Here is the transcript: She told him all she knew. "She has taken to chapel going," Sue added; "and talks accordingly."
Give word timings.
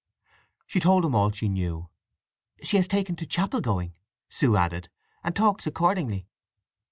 She 0.65 0.79
told 0.79 1.05
him 1.05 1.13
all 1.13 1.29
she 1.31 1.47
knew. 1.47 1.87
"She 2.63 2.77
has 2.77 2.87
taken 2.87 3.15
to 3.17 3.25
chapel 3.27 3.61
going," 3.61 3.93
Sue 4.31 4.57
added; 4.57 4.89
"and 5.23 5.35
talks 5.35 5.67
accordingly." 5.67 6.25